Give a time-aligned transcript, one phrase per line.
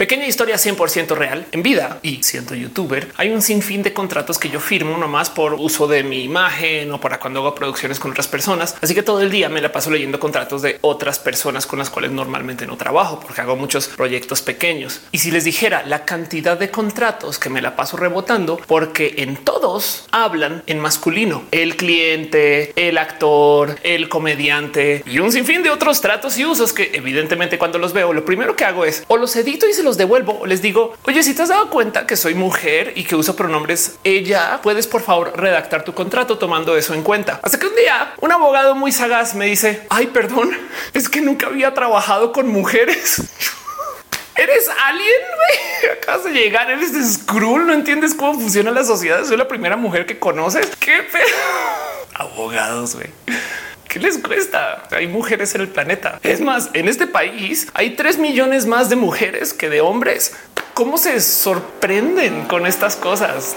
[0.00, 4.48] Pequeña historia 100% real en vida y siendo youtuber, hay un sinfín de contratos que
[4.48, 8.26] yo firmo nomás por uso de mi imagen o para cuando hago producciones con otras
[8.26, 8.76] personas.
[8.80, 11.90] Así que todo el día me la paso leyendo contratos de otras personas con las
[11.90, 15.02] cuales normalmente no trabajo porque hago muchos proyectos pequeños.
[15.12, 19.36] Y si les dijera la cantidad de contratos que me la paso rebotando, porque en
[19.36, 26.00] todos hablan en masculino, el cliente, el actor, el comediante y un sinfín de otros
[26.00, 29.36] tratos y usos que evidentemente cuando los veo, lo primero que hago es o los
[29.36, 32.34] edito y se los devuelvo les digo, oye, si te has dado cuenta que soy
[32.34, 37.02] mujer y que uso pronombres ella, puedes por favor redactar tu contrato tomando eso en
[37.02, 37.40] cuenta.
[37.42, 40.50] Hasta que un día un abogado muy sagaz me dice, ay, perdón,
[40.92, 43.22] es que nunca había trabajado con mujeres.
[44.36, 45.20] Eres alien,
[46.00, 49.22] Acabas de llegar, eres de Skrull, no entiendes cómo funciona la sociedad.
[49.24, 50.66] Soy la primera mujer que conoces.
[50.78, 51.24] Qué pedo.
[52.14, 53.08] Abogados, güey.
[53.90, 54.84] ¿Qué les cuesta?
[54.92, 56.20] Hay mujeres en el planeta.
[56.22, 60.32] Es más, en este país hay 3 millones más de mujeres que de hombres.
[60.74, 63.56] ¿Cómo se sorprenden con estas cosas?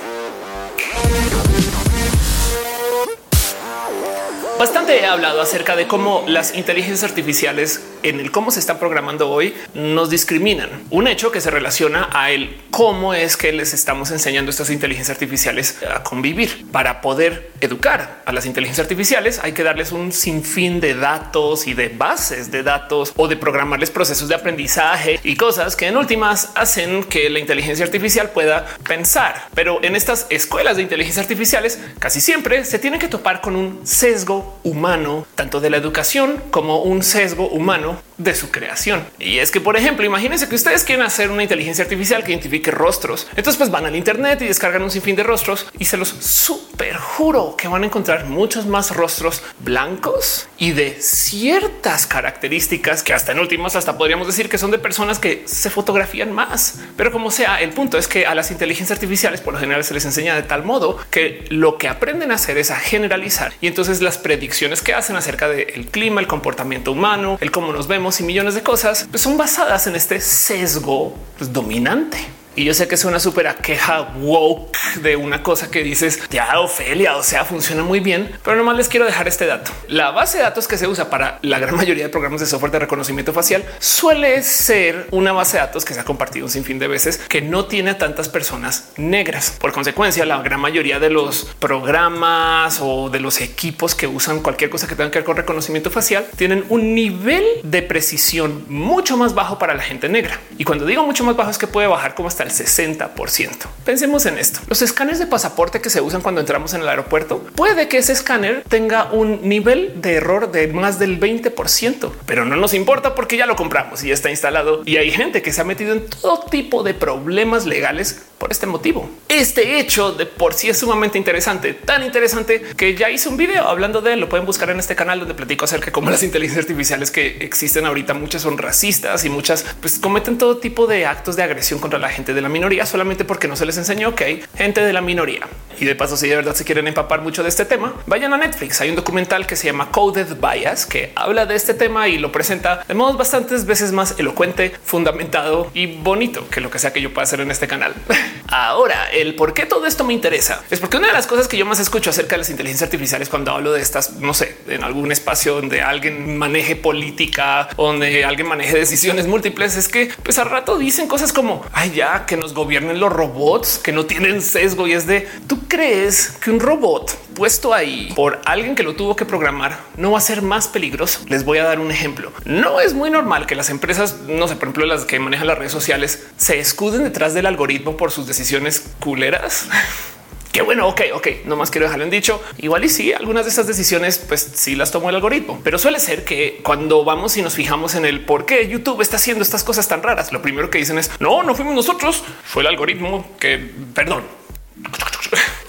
[4.63, 9.29] Bastante he hablado acerca de cómo las inteligencias artificiales en el cómo se están programando
[9.29, 10.69] hoy nos discriminan.
[10.89, 15.15] Un hecho que se relaciona a el cómo es que les estamos enseñando estas inteligencias
[15.15, 16.65] artificiales a convivir.
[16.71, 21.73] Para poder educar a las inteligencias artificiales hay que darles un sinfín de datos y
[21.73, 26.51] de bases de datos o de programarles procesos de aprendizaje y cosas que en últimas
[26.55, 29.49] hacen que la inteligencia artificial pueda pensar.
[29.55, 33.85] Pero en estas escuelas de inteligencia artificiales casi siempre se tienen que topar con un
[33.85, 39.05] sesgo humano, tanto de la educación como un sesgo humano de su creación.
[39.19, 42.71] Y es que, por ejemplo, imagínense que ustedes quieren hacer una inteligencia artificial que identifique
[42.71, 43.27] rostros.
[43.35, 46.95] Entonces, pues van al Internet y descargan un sinfín de rostros y se los super
[46.95, 53.31] juro que van a encontrar muchos más rostros blancos y de ciertas características que hasta
[53.31, 56.79] en últimas hasta podríamos decir que son de personas que se fotografían más.
[56.95, 59.93] Pero como sea, el punto es que a las inteligencias artificiales por lo general se
[59.93, 63.67] les enseña de tal modo que lo que aprenden a hacer es a generalizar y
[63.67, 64.42] entonces las predicciones
[64.81, 68.63] que hacen acerca del clima, el comportamiento humano, el cómo nos vemos y millones de
[68.63, 72.17] cosas pues son basadas en este sesgo pues, dominante.
[72.55, 76.59] Y yo sé que es una súper queja woke de una cosa que dices ya
[76.59, 79.71] Ofelia, o sea, funciona muy bien, pero nomás les quiero dejar este dato.
[79.87, 82.71] La base de datos que se usa para la gran mayoría de programas de software
[82.71, 86.77] de reconocimiento facial suele ser una base de datos que se ha compartido un sinfín
[86.77, 89.57] de veces que no tiene a tantas personas negras.
[89.59, 94.69] Por consecuencia, la gran mayoría de los programas o de los equipos que usan cualquier
[94.69, 99.33] cosa que tenga que ver con reconocimiento facial tienen un nivel de precisión mucho más
[99.33, 100.39] bajo para la gente negra.
[100.59, 103.49] Y cuando digo mucho más bajo es que puede bajar como hasta el 60%.
[103.85, 104.59] Pensemos en esto.
[104.67, 108.13] Los escáneres de pasaporte que se usan cuando entramos en el aeropuerto, puede que ese
[108.13, 113.37] escáner tenga un nivel de error de más del 20%, pero no nos importa porque
[113.37, 116.07] ya lo compramos y ya está instalado y hay gente que se ha metido en
[116.07, 119.09] todo tipo de problemas legales por este motivo.
[119.29, 123.67] Este hecho de por sí es sumamente interesante, tan interesante que ya hice un video
[123.67, 124.19] hablando de él.
[124.19, 127.37] Lo pueden buscar en este canal donde platico acerca de cómo las inteligencias artificiales que
[127.39, 131.79] existen ahorita, muchas son racistas y muchas pues cometen todo tipo de actos de agresión
[131.79, 134.81] contra la gente de la minoría solamente porque no se les enseñó que hay gente
[134.81, 135.47] de la minoría.
[135.79, 138.37] Y de paso, si de verdad se quieren empapar mucho de este tema, vayan a
[138.37, 138.79] Netflix.
[138.81, 142.31] Hay un documental que se llama Coded Bias que habla de este tema y lo
[142.31, 147.01] presenta de modos bastantes veces más elocuente, fundamentado y bonito que lo que sea que
[147.01, 147.93] yo pueda hacer en este canal.
[148.47, 151.57] Ahora, el por qué todo esto me interesa es porque una de las cosas que
[151.57, 154.83] yo más escucho acerca de las inteligencias artificiales cuando hablo de estas, no sé, en
[154.83, 160.49] algún espacio donde alguien maneje política, donde alguien maneje decisiones múltiples, es que pues al
[160.49, 164.87] rato dicen cosas como ay, ya que nos gobiernen los robots que no tienen sesgo
[164.87, 169.15] y es de tú crees que un robot puesto ahí por alguien que lo tuvo
[169.15, 171.21] que programar no va a ser más peligroso.
[171.27, 172.31] Les voy a dar un ejemplo.
[172.45, 175.57] No es muy normal que las empresas, no sé, por ejemplo, las que manejan las
[175.57, 179.67] redes sociales se escuden detrás del algoritmo por sus decisiones culeras.
[180.53, 182.39] Qué bueno, ok, ok, no más quiero dejarlo en dicho.
[182.59, 185.99] Igual y sí, algunas de esas decisiones, pues sí las tomó el algoritmo, pero suele
[185.99, 189.63] ser que cuando vamos y nos fijamos en el por qué YouTube está haciendo estas
[189.63, 193.25] cosas tan raras, lo primero que dicen es no, no fuimos nosotros, fue el algoritmo
[193.39, 193.57] que,
[193.95, 194.25] perdón.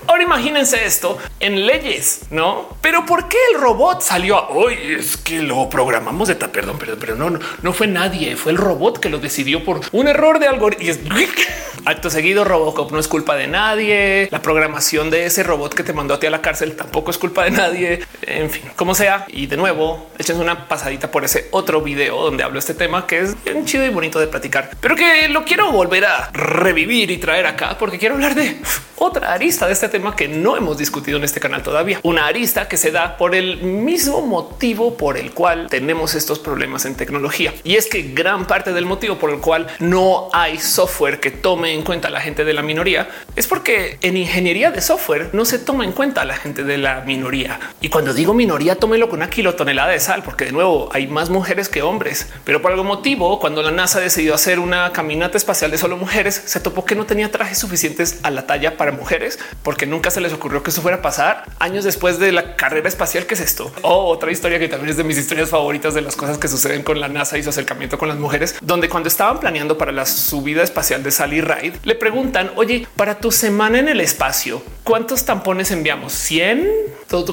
[0.06, 2.76] Ahora imagínense esto en leyes, no?
[2.80, 4.76] Pero ¿por qué el robot salió hoy?
[4.98, 8.98] Es que lo programamos de perdón, perdón, pero no, no, fue nadie, fue el robot
[8.98, 11.14] que lo decidió por un error de algoritmo.
[11.86, 14.28] Acto seguido, Robocop no es culpa de nadie.
[14.30, 17.18] La programación de ese robot que te mandó a ti a la cárcel tampoco es
[17.18, 18.02] culpa de nadie.
[18.22, 19.26] En fin, como sea.
[19.28, 23.20] Y de nuevo, échense una pasadita por ese otro video donde hablo este tema que
[23.20, 27.18] es bien chido y bonito de platicar, pero que lo quiero volver a revivir y
[27.18, 28.56] traer acá porque quiero hablar de
[28.96, 32.00] otra arista de este tema que no hemos discutido en este canal todavía.
[32.02, 36.84] Una arista que se da por el mismo motivo por el cual tenemos estos problemas
[36.84, 37.54] en tecnología.
[37.62, 41.74] Y es que gran parte del motivo por el cual no hay software que tome
[41.74, 45.44] en cuenta a la gente de la minoría es porque en ingeniería de software no
[45.44, 47.60] se toma en cuenta a la gente de la minoría.
[47.80, 51.30] Y cuando digo minoría, tómelo con una kilotonelada de sal, porque de nuevo hay más
[51.30, 52.32] mujeres que hombres.
[52.44, 56.42] Pero por algún motivo, cuando la NASA decidió hacer una caminata espacial de solo mujeres,
[56.46, 60.20] se topó que no tenía trajes suficientes a la talla para mujeres, porque nunca se
[60.20, 63.26] les ocurrió que eso fuera a pasar años después de la carrera espacial.
[63.26, 63.72] que es esto?
[63.82, 66.48] O oh, otra historia que también es de mis historias favoritas de las cosas que
[66.48, 69.92] suceden con la NASA y su acercamiento con las mujeres, donde cuando estaban planeando para
[69.92, 74.62] la subida espacial de Sally Ride, le preguntan, oye, para tu semana en el espacio,
[74.82, 76.12] ¿cuántos tampones enviamos?
[76.12, 76.68] ¿100?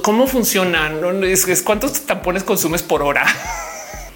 [0.02, 1.02] ¿Cómo funcionan?
[1.64, 3.26] ¿Cuántos tampones consumes por hora?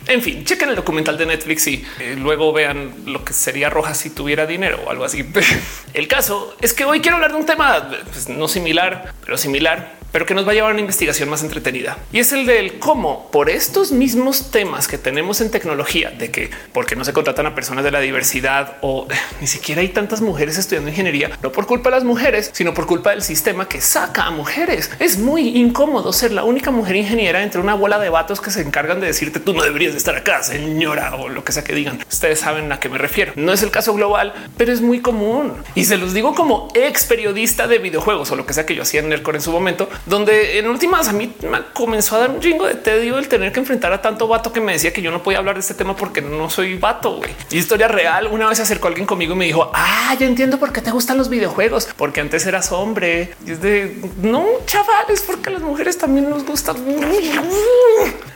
[0.08, 3.94] En fin, chequen el documental de Netflix y eh, luego vean lo que sería Roja
[3.96, 5.26] si tuviera dinero o algo así.
[5.94, 9.96] el caso es que hoy quiero hablar de un tema pues, no similar, pero similar
[10.16, 11.98] pero que nos va a llevar a una investigación más entretenida.
[12.14, 16.52] Y es el del cómo por estos mismos temas que tenemos en tecnología, de que
[16.72, 19.10] porque no se contratan a personas de la diversidad o
[19.42, 22.86] ni siquiera hay tantas mujeres estudiando ingeniería, no por culpa de las mujeres, sino por
[22.86, 24.90] culpa del sistema que saca a mujeres.
[25.00, 28.62] Es muy incómodo ser la única mujer ingeniera entre una bola de vatos que se
[28.62, 31.74] encargan de decirte tú no deberías de estar acá, señora, o lo que sea que
[31.74, 32.00] digan.
[32.12, 33.34] Ustedes saben a qué me refiero.
[33.36, 35.54] No es el caso global, pero es muy común.
[35.74, 38.84] Y se los digo como ex periodista de videojuegos o lo que sea que yo
[38.84, 42.32] hacía en Nercor en su momento donde en últimas a mí me comenzó a dar
[42.32, 45.02] un chingo de tedio el tener que enfrentar a tanto vato que me decía que
[45.02, 47.18] yo no podía hablar de este tema porque no soy vato.
[47.18, 47.32] güey.
[47.52, 48.28] Y historia real.
[48.28, 50.92] Una vez se acercó alguien conmigo y me dijo, ah, ya entiendo por qué te
[50.92, 53.34] gustan los videojuegos, porque antes eras hombre.
[53.46, 56.76] Y es de no, chavales, porque a las mujeres también nos gustan.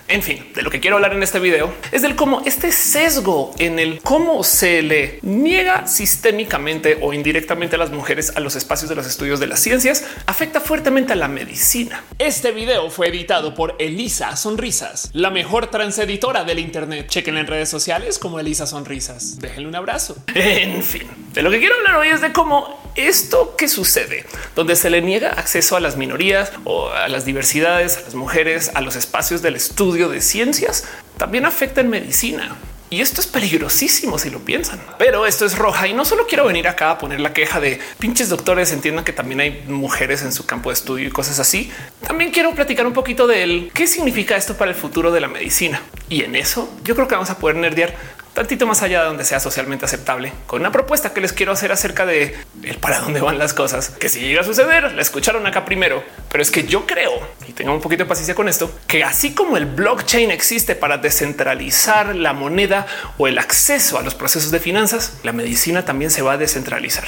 [0.10, 3.54] En fin, de lo que quiero hablar en este video es del cómo este sesgo
[3.60, 8.90] en el cómo se le niega sistémicamente o indirectamente a las mujeres a los espacios
[8.90, 12.04] de los estudios de las ciencias afecta fuertemente a la medicina.
[12.18, 17.08] Este video fue editado por Elisa Sonrisas, la mejor transeditora del Internet.
[17.08, 19.38] Chequen en redes sociales como Elisa Sonrisas.
[19.40, 20.16] Déjenle un abrazo.
[20.34, 24.26] En fin, de lo que quiero hablar hoy es de cómo esto que sucede,
[24.56, 28.72] donde se le niega acceso a las minorías o a las diversidades, a las mujeres,
[28.74, 30.86] a los espacios del estudio de ciencias,
[31.18, 32.58] también afecta en medicina.
[32.92, 34.82] Y esto es peligrosísimo si lo piensan.
[34.98, 37.80] Pero esto es roja y no solo quiero venir acá a poner la queja de
[38.00, 38.72] pinches doctores.
[38.72, 41.72] Entiendan que también hay mujeres en su campo de estudio y cosas así.
[42.02, 45.84] También quiero platicar un poquito de qué significa esto para el futuro de la medicina.
[46.10, 47.96] Y en eso yo creo que vamos a poder nerdear
[48.40, 51.74] tantito más allá de donde sea socialmente aceptable, con una propuesta que les quiero hacer
[51.74, 55.46] acerca de el para dónde van las cosas, que si llega a suceder, la escucharon
[55.46, 56.02] acá primero,
[56.32, 57.12] pero es que yo creo,
[57.50, 60.98] y tengo un poquito de paciencia con esto, que así como el blockchain existe para
[60.98, 62.88] descentralizar la moneda
[63.18, 67.08] o el acceso a los procesos de finanzas, la medicina también se va a descentralizar.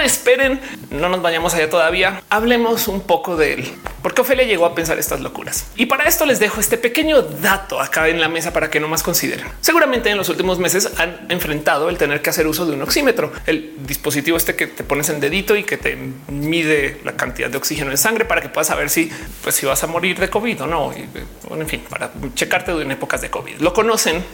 [0.00, 0.60] Esperen,
[0.90, 2.22] no nos vayamos allá todavía.
[2.30, 3.72] Hablemos un poco de él,
[4.02, 5.66] porque Ofelia llegó a pensar estas locuras.
[5.76, 8.88] Y para esto les dejo este pequeño dato acá en la mesa para que no
[8.88, 9.46] más consideren.
[9.60, 13.32] Seguramente en los últimos meses han enfrentado el tener que hacer uso de un oxímetro,
[13.46, 15.96] el dispositivo este que te pones en dedito y que te
[16.28, 19.10] mide la cantidad de oxígeno en sangre para que puedas saber si,
[19.42, 20.92] pues, si vas a morir de COVID o no.
[20.92, 21.08] Y,
[21.52, 23.60] en fin, para checarte en épocas de COVID.
[23.60, 24.24] Lo conocen.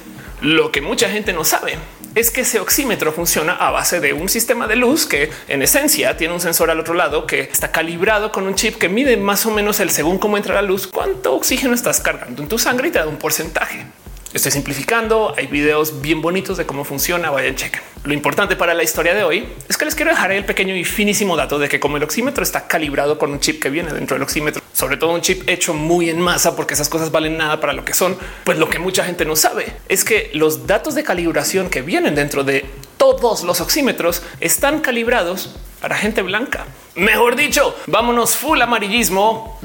[0.41, 1.77] Lo que mucha gente no sabe
[2.15, 6.17] es que ese oxímetro funciona a base de un sistema de luz que en esencia
[6.17, 9.45] tiene un sensor al otro lado que está calibrado con un chip que mide más
[9.45, 12.89] o menos el según cómo entra la luz, cuánto oxígeno estás cargando en tu sangre
[12.89, 13.85] y te da un porcentaje.
[14.33, 15.35] Estoy simplificando.
[15.37, 17.31] Hay videos bien bonitos de cómo funciona.
[17.31, 17.81] Vayan, chequen.
[18.05, 20.85] Lo importante para la historia de hoy es que les quiero dejar el pequeño y
[20.85, 24.15] finísimo dato de que como el oxímetro está calibrado con un chip que viene dentro
[24.15, 27.61] del oxímetro, sobre todo un chip hecho muy en masa, porque esas cosas valen nada
[27.61, 30.95] para lo que son, pues lo que mucha gente no sabe es que los datos
[30.95, 32.65] de calibración que vienen dentro de
[33.01, 35.49] todos los oxímetros están calibrados
[35.81, 36.67] para gente blanca.
[36.97, 39.59] Mejor dicho, vámonos full amarillismo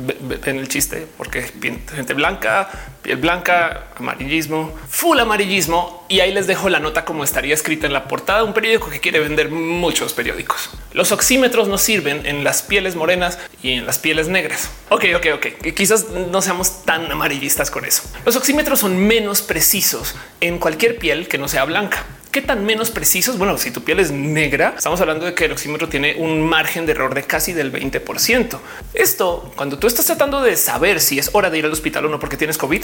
[0.45, 2.69] en el chiste, porque gente blanca,
[3.01, 6.05] piel blanca, amarillismo, full amarillismo.
[6.07, 8.89] Y ahí les dejo la nota como estaría escrita en la portada de un periódico
[8.89, 10.69] que quiere vender muchos periódicos.
[10.93, 14.69] Los oxímetros nos sirven en las pieles morenas y en las pieles negras.
[14.87, 15.73] Ok, ok, ok.
[15.75, 18.03] Quizás no seamos tan amarillistas con eso.
[18.25, 22.05] Los oxímetros son menos precisos en cualquier piel que no sea blanca.
[22.35, 23.37] ¿Qué tan menos precisos?
[23.37, 26.85] Bueno, si tu piel es negra, estamos hablando de que el oxímetro tiene un margen
[26.85, 28.59] de error de casi del 20%.
[28.93, 32.09] Esto, cuando tú estás tratando de saber si es hora de ir al hospital o
[32.09, 32.83] no porque tienes COVID,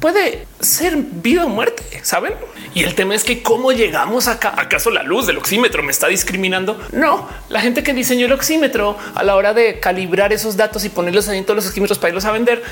[0.00, 2.34] puede ser vida o muerte, ¿saben?
[2.74, 4.52] Y el tema es que cómo llegamos acá.
[4.54, 6.78] ¿Acaso la luz del oxímetro me está discriminando?
[6.92, 10.90] No, la gente que diseñó el oxímetro a la hora de calibrar esos datos y
[10.90, 12.62] ponerlos en todos los oxímetros para irlos a vender,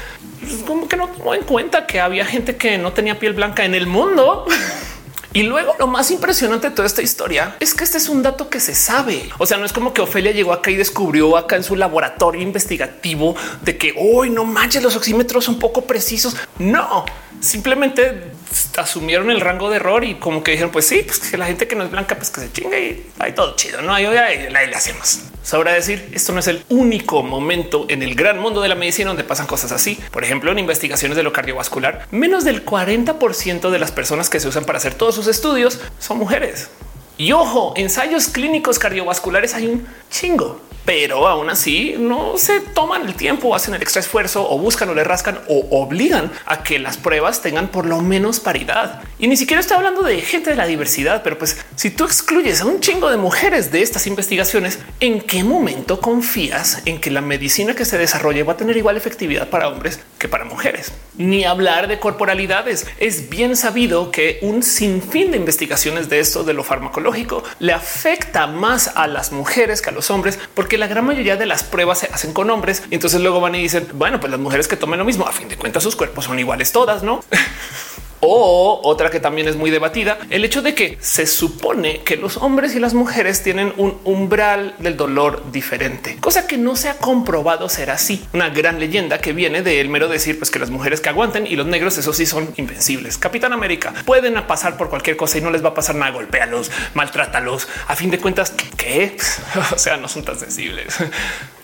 [0.40, 3.64] pues, como que no tomó en cuenta que había gente que no tenía piel blanca
[3.64, 4.44] en el mundo.
[5.32, 8.49] Y luego lo más impresionante de toda esta historia es que este es un dato
[8.49, 9.28] que se sabe.
[9.38, 12.40] O sea, no es como que Ofelia llegó acá y descubrió acá en su laboratorio
[12.40, 16.37] investigativo de que hoy no manches, los oxímetros son poco precisos.
[16.58, 17.04] No,
[17.40, 18.33] simplemente
[18.76, 21.66] asumieron el rango de error y como que dijeron, pues sí, pues que la gente
[21.66, 23.83] que no es blanca, pues que se chinga y hay todo chido.
[23.83, 25.21] No hay hoy le hacemos.
[25.42, 29.09] Sobra decir, esto no es el único momento en el gran mundo de la medicina
[29.09, 29.99] donde pasan cosas así.
[30.11, 34.49] Por ejemplo, en investigaciones de lo cardiovascular, menos del 40% de las personas que se
[34.49, 36.68] usan para hacer todos sus estudios son mujeres.
[37.16, 43.14] Y ojo, ensayos clínicos cardiovasculares hay un chingo pero aún así no se toman el
[43.14, 46.97] tiempo, hacen el extra esfuerzo o buscan o le rascan o obligan a que las
[46.97, 49.02] pruebas tengan por lo menos paridad.
[49.18, 52.62] Y ni siquiera estoy hablando de gente de la diversidad, pero pues si tú excluyes
[52.62, 57.21] a un chingo de mujeres de estas investigaciones, ¿en qué momento confías en que la
[57.21, 60.92] medicina que se desarrolle va a tener igual efectividad para hombres que para mujeres?
[61.18, 62.87] Ni hablar de corporalidades.
[62.99, 68.47] Es bien sabido que un sinfín de investigaciones de esto de lo farmacológico le afecta
[68.47, 71.99] más a las mujeres que a los hombres, porque la gran mayoría de las pruebas
[71.99, 72.82] se hacen con hombres.
[72.90, 75.32] Y entonces luego van y dicen, bueno, pues las mujeres que tomen lo mismo, a
[75.32, 77.23] fin de cuentas sus cuerpos son iguales todas, ¿no?
[78.20, 82.37] O otra que también es muy debatida, el hecho de que se supone que los
[82.38, 86.98] hombres y las mujeres tienen un umbral del dolor diferente, cosa que no se ha
[86.98, 88.25] comprobado ser así.
[88.32, 91.56] Una gran leyenda que viene del mero decir pues que las mujeres que aguanten y
[91.56, 93.18] los negros eso sí son invencibles.
[93.18, 96.12] Capitán América pueden pasar por cualquier cosa y no les va a pasar nada.
[96.12, 97.68] Golpéalos, maltrátalos.
[97.87, 99.16] A fin de cuentas, ¿qué?
[99.72, 100.96] O sea, no son tan sensibles.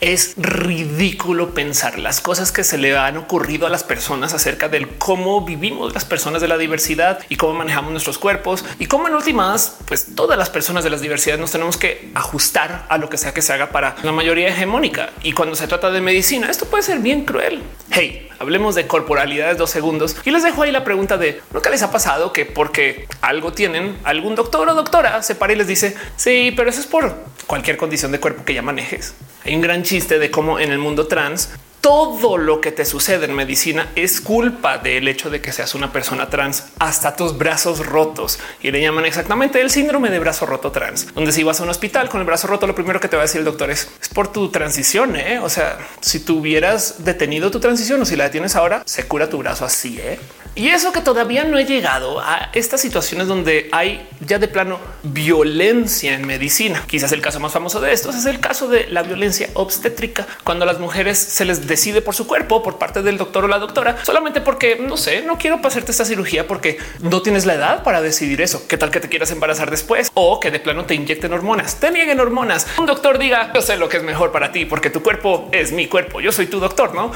[0.04, 4.86] Es ridículo pensar las cosas que se le han ocurrido a las personas acerca del
[4.98, 9.14] cómo vivimos las personas de la diversidad y cómo manejamos nuestros cuerpos y cómo en
[9.14, 13.16] últimas, pues todas las personas de las diversidades nos tenemos que ajustar a lo que
[13.16, 15.08] sea que se haga para la mayoría hegemónica.
[15.22, 17.62] Y cuando se trata de medicina, esto puede ser bien cruel.
[17.90, 21.82] Hey, hablemos de corporalidades dos segundos y les dejo ahí la pregunta de nunca les
[21.82, 25.96] ha pasado que porque algo tienen algún doctor o doctora se para y les dice
[26.16, 29.14] sí, pero eso es por cualquier condición de cuerpo que ya manejes.
[29.44, 31.50] Hay un gran chiste de cómo en el mundo trans
[31.82, 35.92] todo lo que te sucede en medicina es culpa del hecho de que seas una
[35.92, 40.72] persona trans hasta tus brazos rotos y le llaman exactamente el síndrome de brazo roto
[40.72, 43.16] trans, donde si vas a un hospital con el brazo roto, lo primero que te
[43.16, 45.14] va a decir el doctor es, es por tu transición.
[45.16, 45.38] ¿eh?
[45.40, 49.36] O sea, si tuvieras detenido tu transición o si la detienes ahora, se cura tu
[49.36, 49.98] brazo así.
[50.00, 50.18] ¿eh?
[50.56, 54.78] Y eso que todavía no he llegado a estas situaciones donde hay ya de plano
[55.02, 56.84] violencia en medicina.
[56.86, 60.62] Quizás el caso más famoso de estos es el caso de la violencia obstétrica, cuando
[60.62, 63.58] a las mujeres se les decide por su cuerpo por parte del doctor o la
[63.58, 67.82] doctora, solamente porque no sé, no quiero pasarte esta cirugía porque no tienes la edad
[67.82, 68.68] para decidir eso.
[68.68, 71.90] ¿Qué tal que te quieras embarazar después o que de plano te inyecten hormonas, te
[71.90, 72.68] nieguen hormonas?
[72.78, 75.72] Un doctor diga yo sé lo que es mejor para ti porque tu cuerpo es
[75.72, 76.20] mi cuerpo.
[76.20, 77.10] Yo soy tu doctor, no?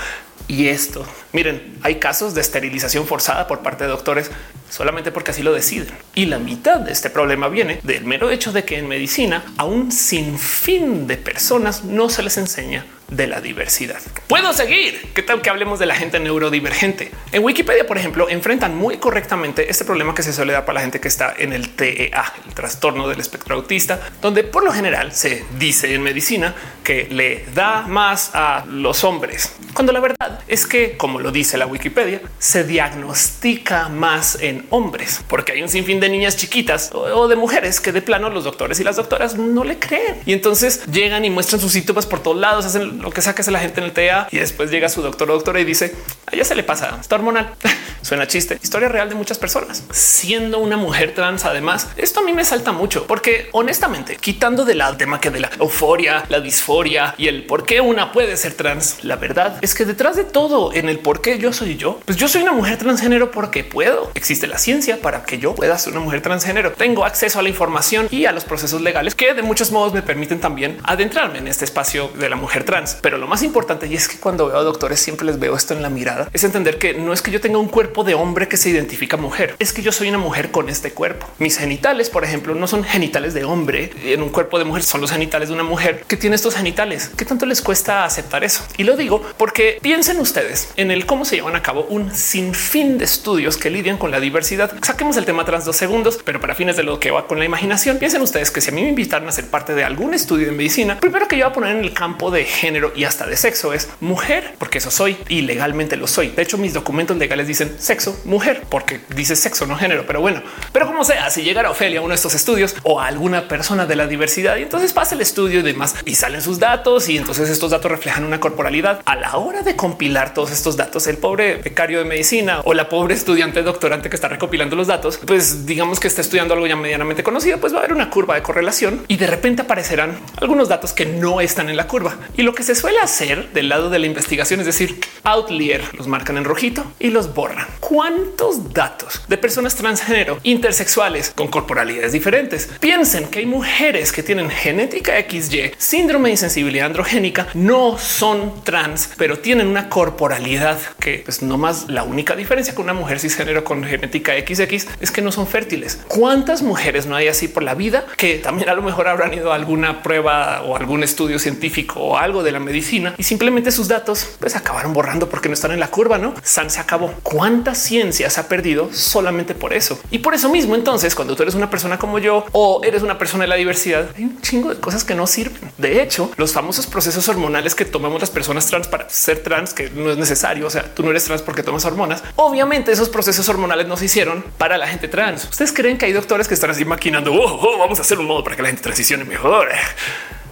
[0.49, 4.31] Y esto, miren, hay casos de esterilización forzada por parte de doctores
[4.69, 5.95] solamente porque así lo deciden.
[6.15, 9.65] Y la mitad de este problema viene del mero hecho de que en medicina a
[9.65, 14.01] un sinfín de personas no se les enseña de la diversidad.
[14.27, 15.13] Puedo seguir.
[15.15, 17.11] ¿Qué tal que hablemos de la gente neurodivergente?
[17.33, 20.81] En Wikipedia, por ejemplo, enfrentan muy correctamente este problema que se suele dar para la
[20.83, 25.13] gente que está en el TEA, el trastorno del espectro autista, donde por lo general
[25.13, 30.67] se dice en medicina que le da más a los hombres, cuando la verdad es
[30.67, 36.01] que, como lo dice la Wikipedia, se diagnostica más en hombres, porque hay un sinfín
[36.01, 39.65] de niñas chiquitas o de mujeres que de plano los doctores y las doctoras no
[39.65, 43.23] le creen y entonces llegan y muestran sus síntomas por todos lados, hacen lo que
[43.23, 45.65] saques a la gente en el TA y después llega su doctor o doctora y
[45.65, 45.95] dice
[46.27, 47.55] a ella se le pasa, está hormonal.
[48.03, 48.59] Suena chiste.
[48.63, 49.85] Historia real de muchas personas.
[49.91, 54.75] Siendo una mujer trans, además, esto a mí me salta mucho porque honestamente, quitando de
[54.75, 58.55] la tema que de la euforia, la disforia y el por qué una puede ser
[58.55, 62.01] trans, la verdad es que detrás de todo en el por qué yo soy yo,
[62.05, 64.11] pues yo soy una mujer transgénero porque puedo.
[64.15, 66.73] Existe la ciencia para que yo pueda ser una mujer transgénero.
[66.73, 70.03] Tengo acceso a la información y a los procesos legales que de muchos modos me
[70.03, 72.97] permiten también adentrarme en este espacio de la mujer trans.
[73.03, 75.75] Pero lo más importante y es que cuando veo a doctores siempre les veo esto
[75.75, 78.49] en la mirada, es entender que no es que yo tenga un cuerpo de hombre
[78.49, 81.27] que se identifica mujer, es que yo soy una mujer con este cuerpo.
[81.39, 85.01] Mis genitales, por ejemplo, no son genitales de hombre en un cuerpo de mujer, son
[85.01, 87.11] los genitales de una mujer que tiene estos genitales.
[87.17, 88.65] ¿Qué tanto les cuesta aceptar eso?
[88.77, 92.99] Y lo digo porque piensen ustedes en el cómo se llevan a cabo un sinfín
[92.99, 94.38] de estudios que lidian con la diversidad.
[94.45, 97.45] Saquemos el tema trans dos segundos, pero para fines de lo que va con la
[97.45, 100.47] imaginación, piensen ustedes que si a mí me invitaron a ser parte de algún estudio
[100.47, 103.27] de medicina, primero que yo voy a poner en el campo de género y hasta
[103.27, 106.29] de sexo es mujer, porque eso soy y legalmente lo soy.
[106.29, 110.43] De hecho, mis documentos legales dicen sexo mujer, porque dice sexo, no género, pero bueno,
[110.73, 113.87] pero como sea, si llegara Ofelia a uno de estos estudios o a alguna persona
[113.87, 117.17] de la diversidad y entonces pasa el estudio y demás y salen sus datos y
[117.17, 121.07] entonces estos datos reflejan una corporalidad a la hora de compilar todos estos datos.
[121.07, 125.19] El pobre becario de medicina o la pobre estudiante doctorante que está recopilando los datos,
[125.27, 128.35] pues digamos que está estudiando algo ya medianamente conocido, pues va a haber una curva
[128.35, 132.17] de correlación y de repente aparecerán algunos datos que no están en la curva.
[132.37, 136.07] Y lo que se suele hacer del lado de la investigación es decir, outlier los
[136.07, 137.67] marcan en rojito y los borran.
[137.81, 142.69] ¿Cuántos datos de personas transgénero, intersexuales con corporalidades diferentes?
[142.81, 149.11] Piensen que hay mujeres que tienen genética XY, síndrome de insensibilidad androgénica, no son trans,
[149.17, 153.65] pero tienen una corporalidad que pues no más la única diferencia con una mujer cisgénero
[153.65, 156.01] con genética XX es que no son fértiles.
[156.09, 159.53] ¿Cuántas mujeres no hay así por la vida que también a lo mejor habrán ido
[159.53, 163.89] a alguna prueba o algún estudio científico o algo de la medicina y simplemente sus
[163.89, 166.35] datos pues acabaron borrando porque no están en la curva, no?
[166.43, 167.15] San se acabó.
[167.23, 169.99] ¿Cuánta ciencia se ha perdido solamente por eso?
[170.11, 173.19] Y por eso mismo, entonces, cuando tú eres una persona como yo o eres una
[173.19, 175.71] persona de la diversidad, hay un chingo de cosas que no sirven.
[175.79, 179.91] De hecho, los famosos procesos hormonales que tomamos las personas trans para ser trans, que
[179.91, 180.67] no es necesario.
[180.67, 182.23] O sea, tú no eres trans porque tomas hormonas.
[182.37, 185.45] Obviamente esos procesos hormonales no se hicieron para la gente trans.
[185.45, 188.27] Ustedes creen que hay doctores que están así maquinando, oh, oh, vamos a hacer un
[188.27, 189.69] modo para que la gente transicione mejor.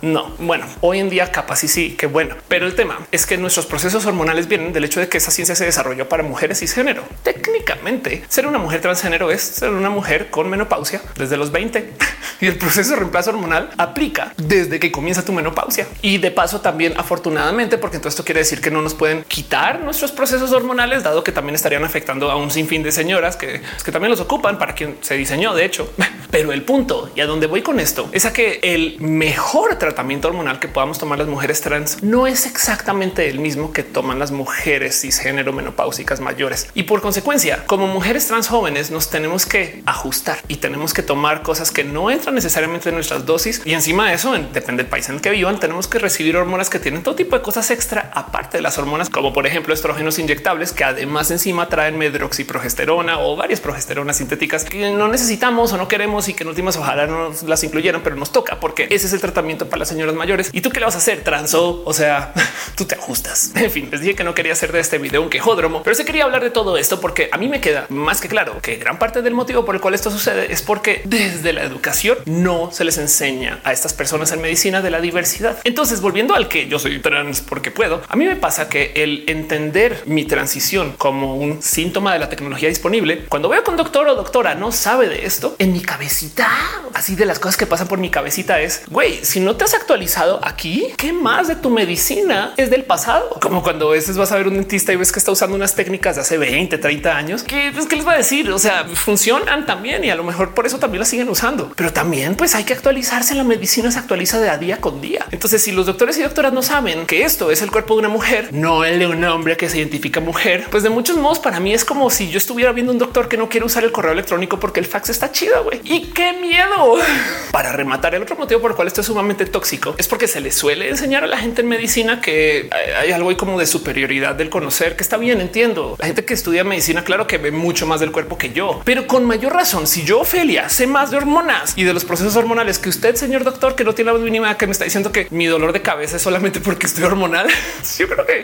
[0.03, 3.37] No, bueno, hoy en día capaz y sí, que bueno, pero el tema es que
[3.37, 7.03] nuestros procesos hormonales vienen del hecho de que esa ciencia se desarrolló para mujeres cisgénero.
[7.23, 11.95] Técnicamente, ser una mujer transgénero es ser una mujer con menopausia desde los 20
[12.41, 15.87] y el proceso de reemplazo hormonal aplica desde que comienza tu menopausia.
[16.03, 19.81] Y de paso también afortunadamente, porque entonces esto quiere decir que no nos pueden quitar
[19.81, 23.93] nuestros procesos hormonales, dado que también estarían afectando a un sinfín de señoras que, que
[23.93, 25.93] también los ocupan para quien se diseñó, de hecho.
[26.31, 30.27] Pero el punto y a dónde voy con esto es a que el mejor tratamiento
[30.27, 34.33] hormonal que podamos tomar las mujeres trans no es exactamente el mismo que toman las
[34.33, 36.69] mujeres cisgénero menopáusicas mayores.
[36.75, 41.43] Y por consecuencia, como mujeres trans jóvenes nos tenemos que ajustar y tenemos que tomar
[41.43, 43.63] cosas que no entran necesariamente en nuestras dosis.
[43.65, 46.69] Y encima de eso, depende del país en el que vivan, tenemos que recibir hormonas
[46.69, 50.19] que tienen todo tipo de cosas extra, aparte de las hormonas, como por ejemplo estrógenos
[50.19, 55.87] inyectables, que además encima traen medroxiprogesterona o varias progesteronas sintéticas que no necesitamos o no
[55.87, 59.13] queremos y que en últimas ojalá no las incluyeran, pero nos toca porque ese es
[59.13, 60.51] el tratamiento las señoras mayores.
[60.53, 61.23] ¿Y tú qué le vas a hacer?
[61.23, 62.33] Transo, o sea,
[62.77, 63.53] tú te ajustas.
[63.67, 66.05] En fin, les dije que no quería hacer de este video un quejódromo, pero se
[66.05, 68.99] quería hablar de todo esto porque a mí me queda más que claro que gran
[68.99, 72.85] parte del motivo por el cual esto sucede es porque desde la educación no se
[72.85, 75.59] les enseña a estas personas en medicina de la diversidad.
[75.65, 79.25] Entonces, volviendo al que yo soy trans porque puedo, a mí me pasa que el
[79.27, 84.15] entender mi transición como un síntoma de la tecnología disponible, cuando veo un doctor o
[84.15, 86.49] doctora no sabe de esto, en mi cabecita,
[86.95, 89.75] así de las cosas que pasan por mi cabecita es, güey, si no te has
[89.75, 93.31] actualizado aquí, ¿qué más de tu medicina es del pasado?
[93.41, 95.75] Como cuando a veces vas a ver un dentista y ves que está usando unas
[95.75, 98.51] técnicas de hace 20, 30 años, que pues, ¿qué les va a decir?
[98.53, 101.93] O sea, funcionan también y a lo mejor por eso también las siguen usando, pero
[101.93, 103.35] también pues hay que actualizarse.
[103.35, 105.27] La medicina se actualiza de día con día.
[105.33, 108.09] Entonces, si los doctores y doctoras no saben que esto es el cuerpo de una
[108.09, 111.59] mujer, no el de un hombre que se identifica mujer, pues de muchos modos para
[111.59, 114.13] mí es como si yo estuviera viendo un doctor que no quiere usar el correo
[114.13, 115.65] electrónico porque el fax está chido.
[115.65, 115.81] güey.
[115.85, 116.97] Y qué miedo
[117.51, 118.15] para rematar.
[118.15, 120.91] El otro motivo por el cual esto es sumamente tóxico es porque se le suele
[120.91, 122.69] enseñar a la gente en medicina que
[123.01, 125.41] hay algo ahí como de superioridad del conocer que está bien.
[125.41, 128.83] Entiendo la gente que estudia medicina, claro que ve mucho más del cuerpo que yo,
[128.85, 132.37] pero con mayor razón, si yo, Ophelia, sé más de hormonas y de los procesos
[132.37, 135.27] hormonales que usted, señor doctor, que no tiene la mínima que me está diciendo que
[135.31, 137.49] mi dolor de cabeza es solamente porque estoy hormonal.
[137.99, 138.43] Yo creo que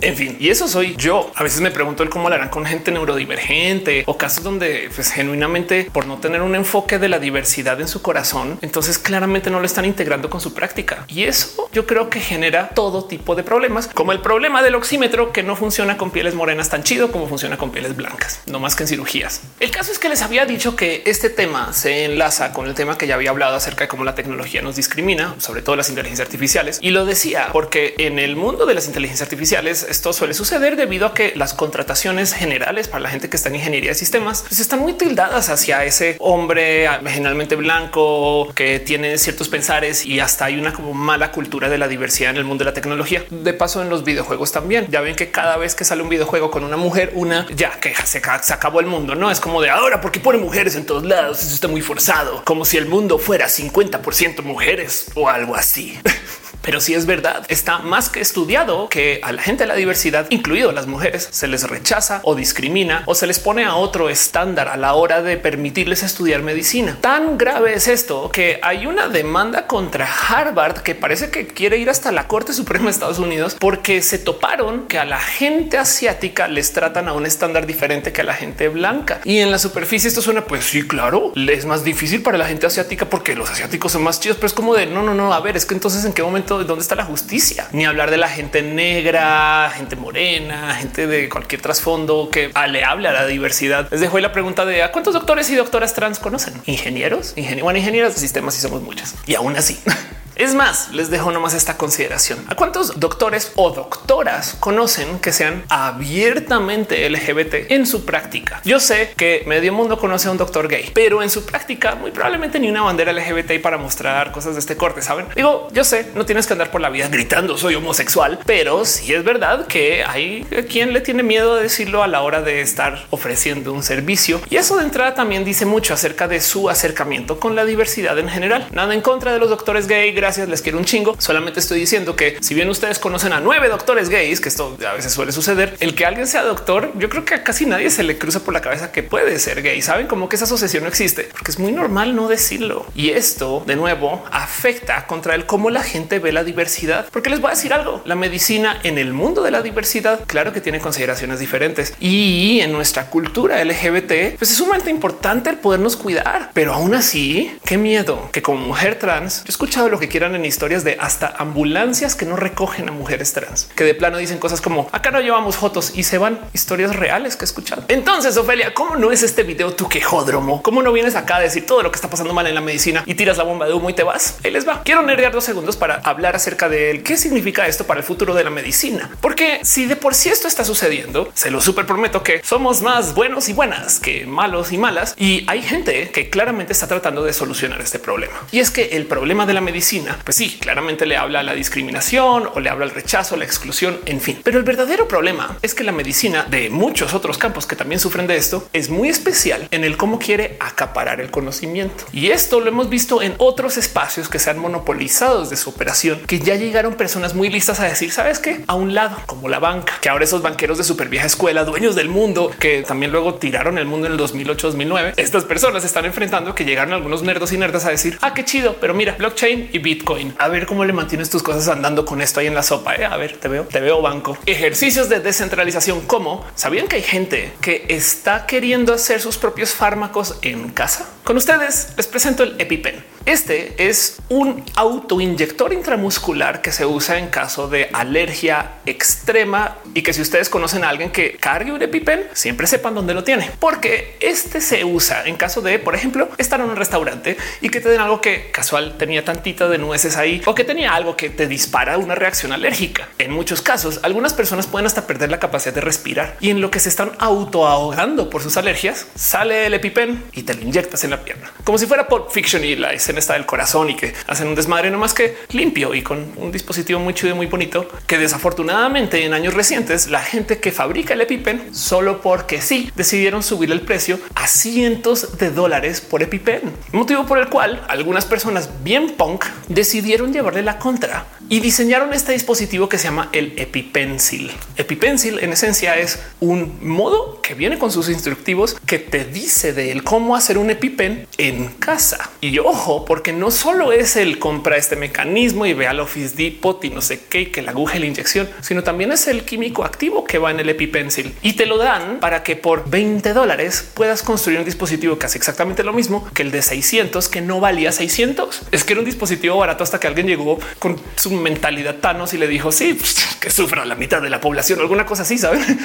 [0.00, 1.32] en fin, y eso soy yo.
[1.34, 5.10] A veces me pregunto el cómo lo harán con gente neurodivergente o casos donde pues,
[5.10, 9.60] genuinamente por no tener un enfoque de la diversidad en su corazón, entonces claramente no
[9.60, 11.04] lo están integrando con su práctica.
[11.08, 15.32] Y eso yo creo que genera todo tipo de problemas, como el problema del oxímetro
[15.32, 18.76] que no funciona con pieles morenas tan chido como funciona con pieles blancas, no más
[18.76, 19.42] que en cirugías.
[19.60, 22.98] El caso es que les había dicho que este tema se enlaza con el tema
[22.98, 26.26] que ya había hablado acerca de cómo la tecnología nos discrimina, sobre todo las inteligencias
[26.26, 26.78] artificiales.
[26.80, 31.06] Y lo decía porque en el mundo de las inteligencias artificiales esto suele suceder debido
[31.06, 34.60] a que las contrataciones generales para la gente que está en ingeniería de sistemas pues
[34.60, 40.58] están muy tildadas hacia ese hombre generalmente blanco que tiene ciertos pensares y hasta hay
[40.58, 43.24] una como mala cultura de la diversidad en el mundo de la tecnología.
[43.30, 44.88] De paso en los videojuegos también.
[44.90, 47.94] Ya ven que cada vez que sale un videojuego con una mujer, una ya que
[47.94, 51.40] se, acabó el mundo, no es como de ahora porque pone mujeres en todos lados.
[51.40, 55.96] Eso está muy forzado, como si el mundo fuera 50% mujeres o algo así.
[56.62, 57.44] pero sí es verdad.
[57.48, 61.48] Está más que estudiado que a la gente de la diversidad, incluido las mujeres, se
[61.48, 65.36] les rechaza o discrimina o se les pone a otro estándar a la hora de
[65.36, 66.98] permitirles estudiar medicina.
[67.00, 71.90] Tan grave es esto que hay una demanda contra Harvard que parece que quiere ir
[71.90, 76.48] hasta la Corte Suprema de Estados Unidos porque se toparon que a la gente asiática
[76.48, 79.20] les tratan a un estándar diferente que a la gente blanca.
[79.24, 82.66] Y en la superficie esto suena pues sí, claro, es más difícil para la gente
[82.66, 85.40] asiática porque los asiáticos son más chidos, pero es como de no, no, no, a
[85.40, 87.68] ver, es que entonces en qué momento, dónde está la justicia?
[87.72, 93.08] Ni hablar de la gente negra, gente morena, gente de cualquier trasfondo que le hable
[93.08, 93.88] a la diversidad.
[93.90, 96.54] Les dejo la pregunta de a cuántos doctores y doctoras trans conocen?
[96.66, 99.14] Ingenieros, ingenieros, bueno, ingenieros de sistemas y somos muchas.
[99.26, 99.78] Y aún así.
[100.38, 102.44] Es más, les dejo nomás esta consideración.
[102.46, 108.60] ¿A cuántos doctores o doctoras conocen que sean abiertamente LGBT en su práctica?
[108.64, 112.12] Yo sé que medio mundo conoce a un doctor gay, pero en su práctica muy
[112.12, 115.26] probablemente ni una bandera LGBT para mostrar cosas de este corte, ¿saben?
[115.34, 119.12] Digo, yo sé, no tienes que andar por la vida gritando soy homosexual, pero sí
[119.12, 123.06] es verdad que hay quien le tiene miedo a decirlo a la hora de estar
[123.10, 124.40] ofreciendo un servicio.
[124.50, 128.28] Y eso de entrada también dice mucho acerca de su acercamiento con la diversidad en
[128.28, 128.68] general.
[128.70, 131.16] Nada en contra de los doctores gay, gracias, les quiero un chingo.
[131.18, 134.92] Solamente estoy diciendo que si bien ustedes conocen a nueve doctores gays, que esto a
[134.92, 138.02] veces suele suceder, el que alguien sea doctor, yo creo que a casi nadie se
[138.02, 139.80] le cruza por la cabeza que puede ser gay.
[139.80, 142.84] Saben como que esa asociación no existe porque es muy normal no decirlo.
[142.94, 147.40] Y esto de nuevo afecta contra el cómo la gente ve la diversidad, porque les
[147.40, 148.02] voy a decir algo.
[148.04, 152.72] La medicina en el mundo de la diversidad, claro que tiene consideraciones diferentes y en
[152.72, 158.28] nuestra cultura LGBT, pues es sumamente importante el podernos cuidar, pero aún así, qué miedo
[158.30, 162.26] que como mujer trans, yo he escuchado lo que en historias de hasta ambulancias que
[162.26, 165.92] no recogen a mujeres trans, que de plano dicen cosas como acá no llevamos fotos
[165.94, 167.84] y se van historias reales que he escuchado.
[167.88, 170.60] Entonces, Ofelia, ¿cómo no es este video tu quejódromo?
[170.62, 173.04] ¿Cómo no vienes acá a decir todo lo que está pasando mal en la medicina
[173.06, 174.38] y tiras la bomba de humo y te vas?
[174.44, 174.82] Ahí les va.
[174.82, 178.42] Quiero nerdear dos segundos para hablar acerca de qué significa esto para el futuro de
[178.42, 179.10] la medicina.
[179.20, 183.14] Porque si de por sí esto está sucediendo, se lo súper prometo que somos más
[183.14, 185.14] buenos y buenas que malos y malas.
[185.16, 188.34] Y hay gente que claramente está tratando de solucionar este problema.
[188.50, 191.54] Y es que el problema de la medicina pues sí, claramente le habla a la
[191.54, 194.40] discriminación o le habla al rechazo, la exclusión, en fin.
[194.42, 198.26] Pero el verdadero problema es que la medicina de muchos otros campos que también sufren
[198.26, 202.04] de esto es muy especial en el cómo quiere acaparar el conocimiento.
[202.12, 206.20] Y esto lo hemos visto en otros espacios que se han monopolizado de su operación,
[206.26, 209.58] que ya llegaron personas muy listas a decir, sabes qué, a un lado, como la
[209.58, 213.34] banca, que ahora esos banqueros de súper vieja escuela, dueños del mundo, que también luego
[213.34, 217.52] tiraron el mundo en el 2008, 2009, estas personas están enfrentando que llegaron algunos nerdos
[217.52, 219.97] y nerdas a decir, ah, qué chido, pero mira, blockchain y Bitcoin
[220.38, 222.94] a ver cómo le mantienes tus cosas andando con esto ahí en la sopa.
[222.94, 223.04] ¿eh?
[223.04, 224.38] A ver, te veo, te veo banco.
[224.46, 226.02] Ejercicios de descentralización.
[226.02, 231.08] Como sabían que hay gente que está queriendo hacer sus propios fármacos en casa.
[231.24, 233.17] Con ustedes les presento el EpiPen.
[233.26, 240.12] Este es un autoinyector intramuscular que se usa en caso de alergia extrema y que
[240.12, 244.16] si ustedes conocen a alguien que cargue un EpiPen, siempre sepan dónde lo tiene, porque
[244.20, 247.88] este se usa en caso de, por ejemplo, estar en un restaurante y que te
[247.88, 251.46] den algo que casual tenía tantita de nueces ahí o que tenía algo que te
[251.46, 253.08] dispara una reacción alérgica.
[253.18, 256.70] En muchos casos, algunas personas pueden hasta perder la capacidad de respirar y en lo
[256.70, 261.04] que se están auto ahogando por sus alergias, sale el EpiPen y te lo inyectas
[261.04, 263.96] en la pierna, como si fuera por Fiction y la escena está del corazón y
[263.96, 267.46] que hacen un desmadre no más que limpio y con un dispositivo muy chido muy
[267.46, 272.90] bonito que desafortunadamente en años recientes la gente que fabrica el EpiPen solo porque sí
[272.94, 278.24] decidieron subir el precio a cientos de dólares por EpiPen, motivo por el cual algunas
[278.24, 283.54] personas bien punk decidieron llevarle la contra y diseñaron este dispositivo que se llama el
[283.56, 284.50] EpiPencil.
[284.76, 289.92] EpiPencil en esencia es un modo que viene con sus instructivos que te dice de
[289.92, 292.30] él cómo hacer un EpiPen en casa.
[292.40, 296.82] Y ojo, porque no solo es el compra este mecanismo y ve al Office Depot
[296.84, 300.24] y no sé qué, que la aguja la inyección, sino también es el químico activo
[300.24, 304.22] que va en el EpiPencil y te lo dan para que por 20 dólares puedas
[304.22, 307.92] construir un dispositivo que hace exactamente lo mismo que el de 600 que no valía
[307.92, 308.62] 600.
[308.70, 312.38] Es que era un dispositivo barato hasta que alguien llegó con su mentalidad Thanos y
[312.38, 315.78] le dijo sí, pues, que sufra la mitad de la población, alguna cosa así, saben?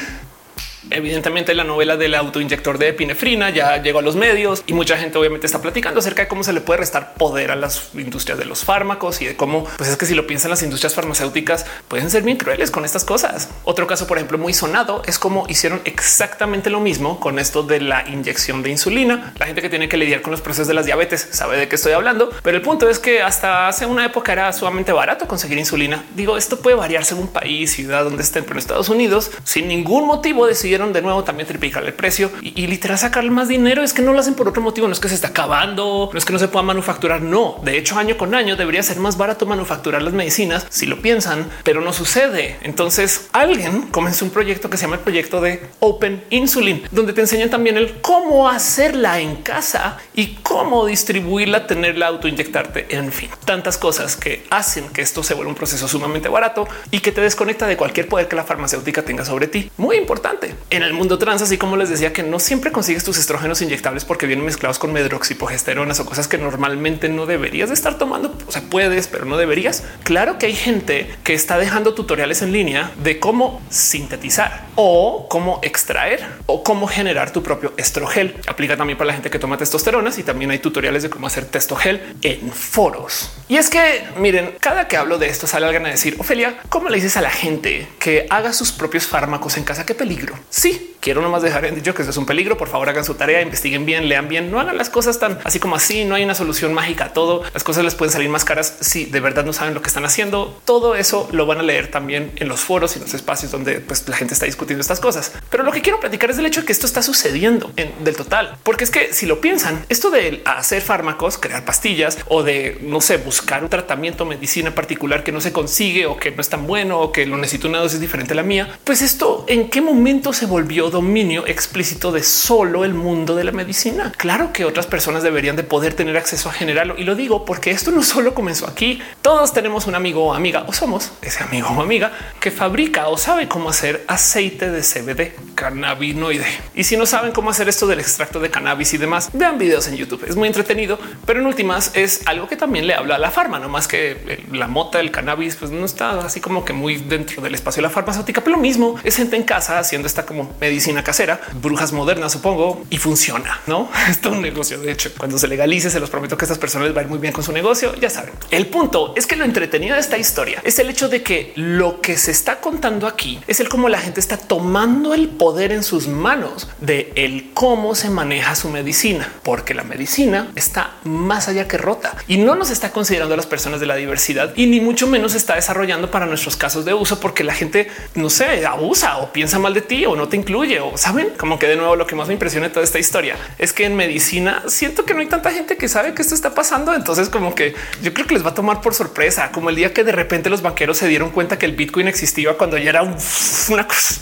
[0.90, 5.18] Evidentemente la novela del autoinyector de epinefrina ya llegó a los medios y mucha gente
[5.18, 8.46] obviamente está platicando acerca de cómo se le puede restar poder a las industrias de
[8.46, 12.10] los fármacos y de cómo pues es que si lo piensan las industrias farmacéuticas pueden
[12.10, 13.50] ser bien crueles con estas cosas.
[13.64, 17.82] Otro caso, por ejemplo, muy sonado es como hicieron exactamente lo mismo con esto de
[17.82, 19.34] la inyección de insulina.
[19.38, 21.76] La gente que tiene que lidiar con los procesos de las diabetes sabe de qué
[21.76, 25.58] estoy hablando, pero el punto es que hasta hace una época era sumamente barato conseguir
[25.58, 26.04] insulina.
[26.16, 30.06] Digo, esto puede variar según país, ciudad donde estén, pero en Estados Unidos sin ningún
[30.06, 33.84] motivo decidieron decidieron de nuevo también triplicar el precio y, y literal sacar más dinero.
[33.84, 34.88] Es que no lo hacen por otro motivo.
[34.88, 37.22] No es que se está acabando, no es que no se pueda manufacturar.
[37.22, 41.00] No, de hecho, año con año debería ser más barato manufacturar las medicinas si lo
[41.00, 42.58] piensan, pero no sucede.
[42.62, 47.22] Entonces alguien comenzó un proyecto que se llama el proyecto de Open Insulin, donde te
[47.22, 53.78] enseñan también el cómo hacerla en casa y cómo distribuirla, tenerla, autoinyectarte, en fin, tantas
[53.78, 57.68] cosas que hacen que esto se vuelva un proceso sumamente barato y que te desconecta
[57.68, 59.70] de cualquier poder que la farmacéutica tenga sobre ti.
[59.78, 63.18] Muy importante en el mundo trans, así como les decía que no siempre consigues tus
[63.18, 67.98] estrógenos inyectables porque vienen mezclados con medroxipogesteronas o cosas que normalmente no deberías de estar
[67.98, 68.36] tomando.
[68.48, 69.84] O sea, puedes, pero no deberías.
[70.04, 75.60] Claro que hay gente que está dejando tutoriales en línea de cómo sintetizar o cómo
[75.64, 78.36] extraer o cómo generar tu propio estrogel.
[78.48, 81.46] Aplica también para la gente que toma testosteronas y también hay tutoriales de cómo hacer
[81.46, 83.32] testogel en foros.
[83.48, 86.90] Y es que miren, cada que hablo de esto sale alguien a decir, Ofelia, ¿cómo
[86.90, 89.86] le dices a la gente que haga sus propios fármacos en casa?
[89.86, 90.36] Qué peligro.
[90.54, 92.58] Sí, quiero nomás dejar en dicho que eso es un peligro.
[92.58, 95.60] Por favor, hagan su tarea, investiguen bien, lean bien, no hagan las cosas tan así
[95.60, 96.06] como así.
[96.06, 97.44] No hay una solución mágica a todo.
[97.54, 100.06] Las cosas les pueden salir más caras si de verdad no saben lo que están
[100.06, 100.60] haciendo.
[100.64, 104.08] Todo eso lo van a leer también en los foros y los espacios donde pues,
[104.08, 105.34] la gente está discutiendo estas cosas.
[105.50, 108.16] Pero lo que quiero platicar es del hecho de que esto está sucediendo en, del
[108.16, 112.78] total, porque es que si lo piensan, esto de hacer fármacos, crear pastillas o de
[112.82, 116.50] no sé, buscar un tratamiento, medicina particular que no se consigue o que no es
[116.50, 119.70] tan bueno o que lo necesito una dosis diferente a la mía, pues esto en
[119.70, 124.14] qué momento se volvió dominio explícito de solo el mundo de la medicina.
[124.16, 127.72] Claro que otras personas deberían de poder tener acceso a generarlo y lo digo porque
[127.72, 129.02] esto no solo comenzó aquí.
[129.22, 133.18] Todos tenemos un amigo o amiga o somos ese amigo o amiga que fabrica o
[133.18, 136.46] sabe cómo hacer aceite de CBD, cannabinoide.
[136.76, 139.88] Y si no saben cómo hacer esto del extracto de cannabis y demás, vean videos
[139.88, 140.24] en YouTube.
[140.28, 143.58] Es muy entretenido, pero en últimas es algo que también le habla a la farma,
[143.58, 147.42] no más que la mota del cannabis, pues no está así como que muy dentro
[147.42, 150.54] del espacio de la farmacéutica, pero lo mismo es gente en casa haciendo esta como
[150.62, 153.90] medicina casera, brujas modernas, supongo, y funciona, no?
[154.10, 154.80] Esto es un negocio.
[154.80, 157.44] De hecho, cuando se legalice, se los prometo que estas personas les muy bien con
[157.44, 157.96] su negocio.
[157.96, 161.24] Ya saben, el punto es que lo entretenido de esta historia es el hecho de
[161.24, 165.30] que lo que se está contando aquí es el cómo la gente está tomando el
[165.30, 170.96] poder en sus manos de el cómo se maneja su medicina, porque la medicina está
[171.04, 174.54] más allá que rota y no nos está considerando a las personas de la diversidad
[174.56, 178.30] y ni mucho menos está desarrollando para nuestros casos de uso, porque la gente no
[178.30, 181.76] sé, abusa o piensa mal de ti o no te incluye saben como que de
[181.76, 185.06] nuevo lo que más me impresiona de toda esta historia es que en medicina siento
[185.06, 186.94] que no hay tanta gente que sabe que esto está pasando.
[186.94, 189.94] Entonces, como que yo creo que les va a tomar por sorpresa, como el día
[189.94, 193.04] que de repente los banqueros se dieron cuenta que el Bitcoin existía cuando ya era
[193.04, 194.22] una cosa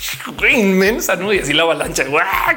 [0.51, 1.33] inmensa, ¿no?
[1.33, 2.05] Y así la avalancha,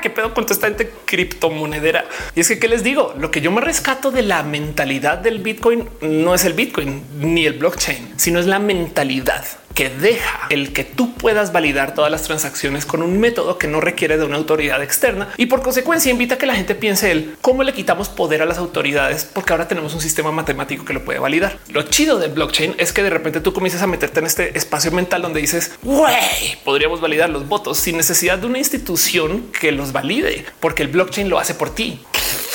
[0.01, 2.05] qué pedo con toda esta gente criptomonedera.
[2.35, 3.15] Y es que, ¿qué les digo?
[3.19, 7.47] Lo que yo me rescato de la mentalidad del Bitcoin no es el Bitcoin ni
[7.47, 9.45] el blockchain, sino es la mentalidad
[9.75, 13.81] que deja el que tú puedas validar todas las transacciones con un método que no
[13.81, 17.37] requiere de una autoridad externa y por consecuencia invita a que la gente piense el
[17.41, 21.05] cómo le quitamos poder a las autoridades porque ahora tenemos un sistema matemático que lo
[21.05, 21.59] puede validar.
[21.69, 24.93] Lo chido del blockchain es que de repente tú comienzas a meterte en este espacio
[24.93, 29.93] mental donde dices güey, podríamos validar los votos sin necesidad de una institución que los
[29.93, 32.01] valide porque el blockchain lo hace por ti.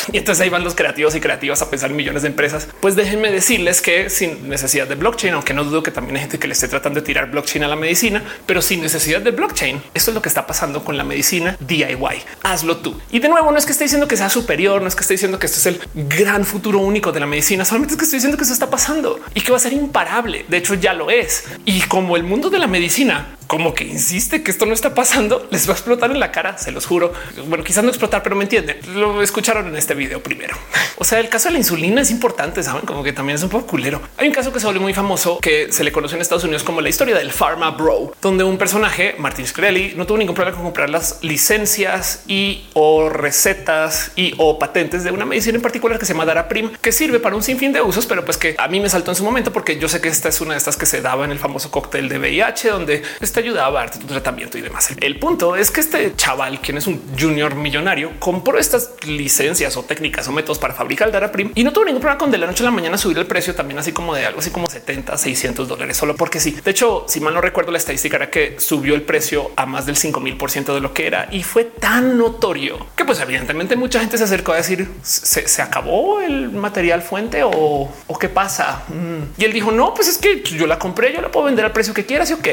[0.12, 2.68] Y entonces ahí van los creativos y creativas a pensar en millones de empresas.
[2.80, 6.40] Pues déjenme decirles que sin necesidad de blockchain, aunque no dudo que también hay gente
[6.40, 9.82] que le esté tratando de tirar blockchain a la medicina, pero sin necesidad de blockchain,
[9.94, 11.98] esto es lo que está pasando con la medicina DIY.
[12.44, 13.00] Hazlo tú.
[13.12, 15.14] Y de nuevo, no es que esté diciendo que sea superior, no es que esté
[15.14, 18.18] diciendo que esto es el gran futuro único de la medicina, solamente es que estoy
[18.18, 20.46] diciendo que eso está pasando y que va a ser imparable.
[20.48, 21.46] De hecho, ya lo es.
[21.66, 25.48] Y como el mundo de la medicina como que insiste que esto no está pasando,
[25.50, 27.14] les va a explotar en la cara, se los juro.
[27.48, 28.78] Bueno, quizás no explotar, pero me entienden.
[28.94, 30.56] Lo escucharon en este video primero.
[31.02, 33.50] O sea, el caso de la insulina es importante, saben como que también es un
[33.50, 34.02] poco culero.
[34.18, 36.64] Hay un caso que se volvió muy famoso que se le conoce en Estados Unidos
[36.64, 40.56] como la historia del Pharma Bro, donde un personaje, Martin Shkreli, no tuvo ningún problema
[40.56, 46.00] con comprar las licencias y o recetas y o patentes de una medicina en particular
[46.00, 48.68] que se llama Daraprim, que sirve para un sinfín de usos, pero pues que a
[48.68, 50.76] mí me saltó en su momento porque yo sé que esta es una de estas
[50.76, 54.06] que se daba en el famoso cóctel de VIH, donde está ayudaba a darte tu
[54.06, 54.90] tratamiento y demás.
[55.00, 59.84] El punto es que este chaval, quien es un junior millonario, compró estas licencias o
[59.84, 62.48] técnicas o métodos para fabricar el Daraprim y no tuvo ningún problema con de la
[62.48, 65.18] noche a la mañana subir el precio también así como de algo así como 70,
[65.18, 66.58] 600 dólares solo porque sí.
[66.64, 69.86] De hecho, si mal no recuerdo, la estadística era que subió el precio a más
[69.86, 73.20] del 5 mil por ciento de lo que era y fue tan notorio que pues
[73.20, 77.90] evidentemente mucha gente se acercó a decir se, acabó el material fuente o,
[78.20, 78.84] qué pasa.
[78.90, 79.40] Mm.
[79.42, 81.72] Y él dijo no, pues es que yo la compré, yo la puedo vender al
[81.72, 82.48] precio que quieras y ok.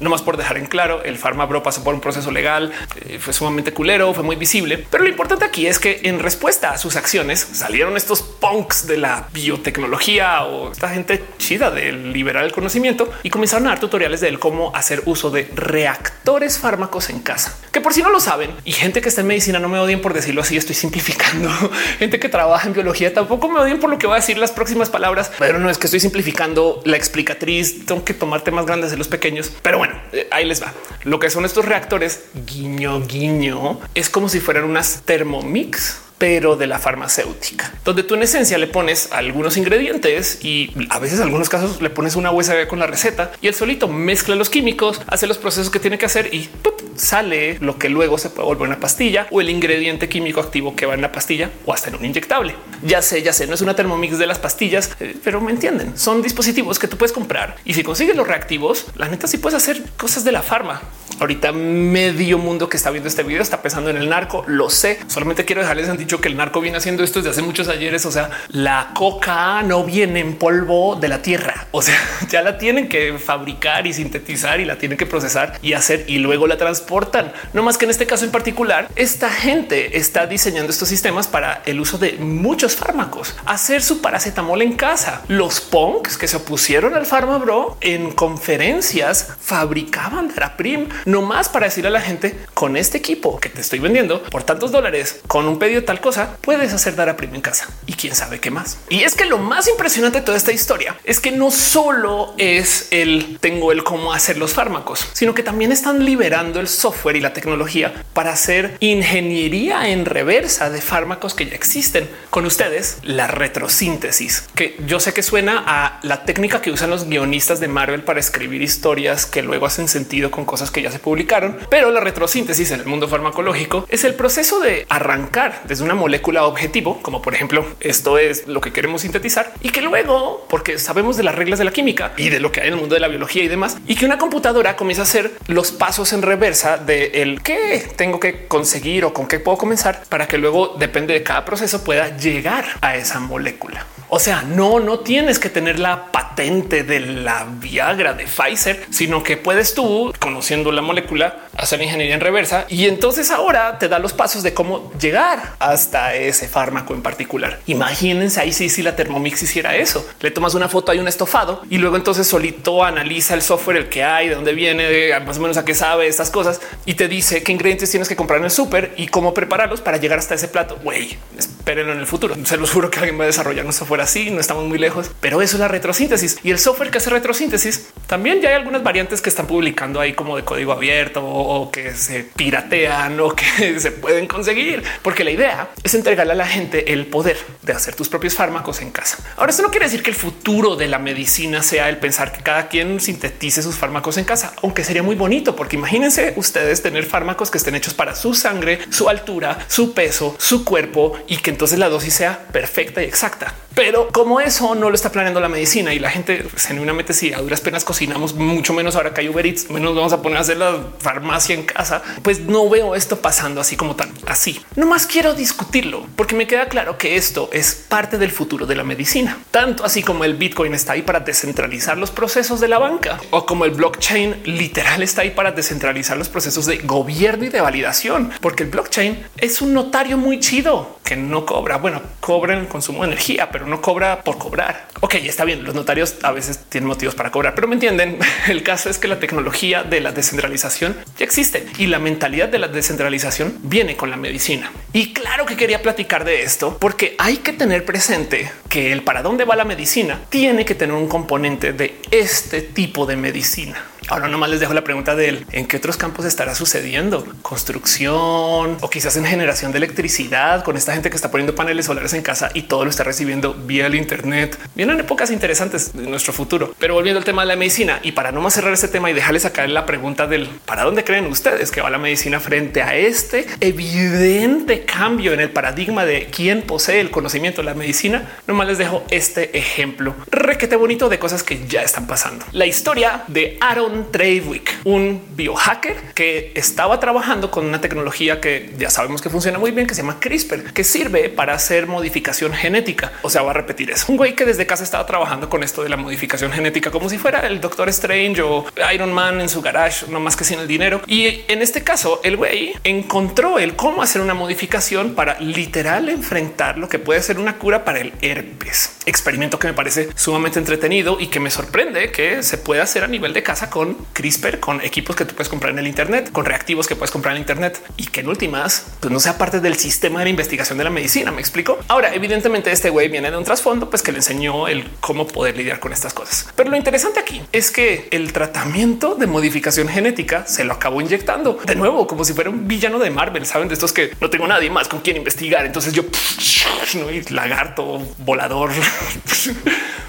[0.00, 2.72] No más por dejar en claro, el Bro pasó por un proceso legal,
[3.06, 4.86] eh, fue sumamente culero, fue muy visible.
[4.90, 8.98] Pero lo importante aquí es que en respuesta a sus acciones salieron estos punks de
[8.98, 14.20] la biotecnología o esta gente chida del liberar el conocimiento y comenzaron a dar tutoriales
[14.20, 17.56] de cómo hacer uso de reactores fármacos en casa.
[17.72, 20.02] Que por si no lo saben y gente que está en medicina no me odien
[20.02, 21.50] por decirlo así, estoy simplificando.
[21.98, 24.52] gente que trabaja en biología tampoco me odien por lo que voy a decir las
[24.52, 27.86] próximas palabras, pero no es que estoy simplificando la explicatriz.
[27.86, 30.74] Tengo que tomar temas grandes de los pequeños, pero bueno, eh, ahí les va.
[31.04, 36.66] Lo que son estos reactores guiño guiño es como si fueran unas Thermomix pero de
[36.66, 41.48] la farmacéutica, donde tú en esencia le pones algunos ingredientes y a veces en algunos
[41.48, 45.26] casos le pones una USB con la receta y el solito mezcla los químicos, hace
[45.26, 46.48] los procesos que tiene que hacer y
[46.96, 50.86] sale lo que luego se puede volver una pastilla o el ingrediente químico activo que
[50.86, 52.54] va en la pastilla o hasta en un inyectable.
[52.82, 55.96] Ya sé, ya sé, no es una termomix de las pastillas, eh, pero me entienden.
[55.96, 59.56] Son dispositivos que tú puedes comprar y si consigues los reactivos, la neta sí puedes
[59.56, 60.82] hacer cosas de la farma.
[61.20, 64.44] Ahorita medio mundo que está viendo este video está pensando en el narco.
[64.46, 64.98] Lo sé.
[65.06, 68.04] Solamente quiero dejarles han dicho que el narco viene haciendo esto desde hace muchos ayeres.
[68.06, 71.68] O sea, la coca no viene en polvo de la tierra.
[71.70, 71.96] O sea,
[72.30, 76.18] ya la tienen que fabricar y sintetizar y la tienen que procesar y hacer y
[76.18, 77.32] luego la transportan.
[77.52, 81.62] No más que en este caso en particular, esta gente está diseñando estos sistemas para
[81.64, 85.22] el uso de muchos fármacos, hacer su paracetamol en casa.
[85.28, 87.06] Los punks que se opusieron al
[87.40, 93.38] bro en conferencias fabricaban Daraprim no más para decirle a la gente con este equipo
[93.40, 96.96] que te estoy vendiendo por tantos dólares con un pedido de tal cosa, puedes hacer
[96.96, 98.78] dar a prima en casa y quién sabe qué más.
[98.88, 102.88] Y es que lo más impresionante de toda esta historia es que no solo es
[102.90, 107.20] el tengo el cómo hacer los fármacos, sino que también están liberando el software y
[107.20, 112.08] la tecnología para hacer ingeniería en reversa de fármacos que ya existen.
[112.30, 117.08] Con ustedes, la retrosíntesis, que yo sé que suena a la técnica que usan los
[117.08, 120.98] guionistas de Marvel para escribir historias que luego hacen sentido con cosas que ya se
[120.98, 125.94] publicaron, pero la retrosíntesis en el mundo farmacológico es el proceso de arrancar desde una
[125.94, 130.78] molécula objetivo, como por ejemplo esto es lo que queremos sintetizar y que luego, porque
[130.78, 132.94] sabemos de las reglas de la química y de lo que hay en el mundo
[132.94, 136.22] de la biología y demás, y que una computadora comienza a hacer los pasos en
[136.22, 140.76] reversa de el qué tengo que conseguir o con qué puedo comenzar para que luego
[140.78, 143.86] depende de cada proceso pueda llegar a esa molécula.
[144.08, 149.22] O sea, no, no tienes que tener la patente de la Viagra de Pfizer, sino
[149.22, 153.98] que puedes tú, conociendo la molécula, hacer ingeniería en reversa y entonces ahora te da
[153.98, 157.60] los pasos de cómo llegar hasta ese fármaco en particular.
[157.66, 160.06] Imagínense ahí si, la Thermomix hiciera eso.
[160.20, 163.88] Le tomas una foto, hay un estofado y luego entonces solito analiza el software, el
[163.88, 167.08] que hay, de dónde viene, más o menos a qué sabe estas cosas y te
[167.08, 170.34] dice qué ingredientes tienes que comprar en el súper y cómo prepararlos para llegar hasta
[170.34, 170.78] ese plato.
[170.82, 172.36] Güey, espérenlo en el futuro.
[172.44, 175.10] Se los juro que alguien va a desarrollar un software así, no estamos muy lejos,
[175.20, 177.88] pero eso es la retrosíntesis y el software que hace retrosíntesis.
[178.06, 181.94] También ya hay algunas variantes que están publicando ahí como de código abierto o que
[181.94, 186.92] se piratean o que se pueden conseguir, porque la idea es entregarle a la gente
[186.92, 189.18] el poder de hacer tus propios fármacos en casa.
[189.36, 192.42] Ahora, esto no quiere decir que el futuro de la medicina sea el pensar que
[192.42, 197.04] cada quien sintetice sus fármacos en casa, aunque sería muy bonito, porque imagínense ustedes tener
[197.04, 201.50] fármacos que estén hechos para su sangre, su altura, su peso, su cuerpo y que
[201.50, 203.54] entonces la dosis sea perfecta y exacta.
[203.74, 207.38] Pero como eso no lo está planeando la medicina y la gente genuinamente si a
[207.38, 210.42] duras penas cocinamos mucho menos ahora que hay Uber Eats, menos vamos a poner a
[210.42, 214.60] hacer la farmacia en casa, pues no veo esto pasando así como tan así.
[214.76, 218.76] No más quiero discutirlo porque me queda claro que esto es parte del futuro de
[218.76, 222.78] la medicina, tanto así como el Bitcoin está ahí para descentralizar los procesos de la
[222.78, 227.48] banca o como el blockchain literal está ahí para descentralizar los procesos de gobierno y
[227.48, 231.76] de validación, porque el blockchain es un notario muy chido que no cobra.
[231.76, 234.88] Bueno, cobra el consumo de energía, pero no cobra por cobrar.
[235.00, 235.64] Ok, está bien.
[235.64, 238.18] Los notarios a veces tienen motivos para cobrar, pero me entienden.
[238.48, 242.58] El caso es que la tecnología de la descentralización ya existe y la mentalidad de
[242.58, 244.72] la descentralización viene con la medicina.
[244.92, 249.22] Y claro que quería platicar de esto porque hay que tener presente que el para
[249.22, 253.82] dónde va la medicina tiene que tener un componente de este tipo de medicina.
[254.08, 255.46] Ahora nomás les dejo la pregunta de él.
[255.52, 257.26] ¿En qué otros campos estará sucediendo?
[257.42, 262.12] Construcción o quizás en generación de electricidad con esta gente que está poniendo paneles solares
[262.14, 264.58] en casa y todo lo está recibiendo vía el Internet.
[264.74, 266.74] Vienen épocas interesantes de nuestro futuro.
[266.78, 269.14] Pero volviendo al tema de la medicina y para no más cerrar este tema y
[269.14, 272.94] dejarles sacar la pregunta del para dónde creen ustedes que va la medicina frente a
[272.96, 278.68] este evidente cambio en el paradigma de quién posee el conocimiento de la medicina, nomás
[278.68, 282.44] les dejo este ejemplo requete bonito de cosas que ya están pasando.
[282.52, 288.90] La historia de Aaron Trewick, un biohacker que estaba trabajando con una tecnología que ya
[288.90, 293.12] sabemos que funciona muy bien, que se llama CRISPR, que sirve para hacer modificación genética.
[293.22, 295.82] O sea, va a repetir es un güey que desde casa estaba trabajando con esto
[295.82, 299.62] de la modificación genética como si fuera el Doctor Strange o Iron Man en su
[299.62, 301.00] garage, no más que sin el dinero.
[301.06, 306.78] Y en este caso, el güey encontró el cómo hacer una modificación para literal enfrentar
[306.78, 308.96] lo que puede ser una cura para el herpes.
[309.06, 313.08] Experimento que me parece sumamente entretenido y que me sorprende que se pueda hacer a
[313.08, 316.44] nivel de casa con CRISPR, con equipos que tú puedes comprar en el Internet, con
[316.44, 319.76] reactivos que puedes comprar en Internet y que en últimas pues no sea parte del
[319.76, 321.30] sistema de investigación de la medicina.
[321.30, 321.78] Me explico.
[321.88, 325.56] Ahora, evidentemente, este güey viene de un trasfondo, pues que le enseñó el cómo poder
[325.56, 326.48] lidiar con estas cosas.
[326.54, 331.58] Pero lo interesante aquí es que el tratamiento de modificación genética se lo acabó inyectando
[331.64, 333.46] de nuevo, como si fuera un villano de Marvel.
[333.46, 335.66] Saben de estos que no tengo nadie más con quien investigar.
[335.66, 336.04] Entonces yo
[336.94, 338.70] no lagarto volador.